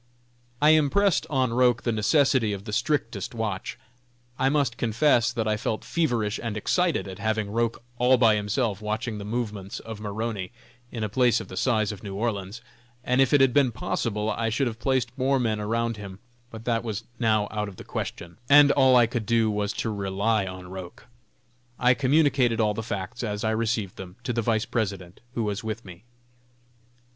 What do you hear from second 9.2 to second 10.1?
movements of